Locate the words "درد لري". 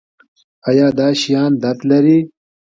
1.61-2.17